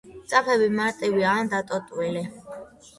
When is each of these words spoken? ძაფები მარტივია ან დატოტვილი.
ძაფები 0.31 0.69
მარტივია 0.79 1.37
ან 1.43 1.55
დატოტვილი. 1.55 2.29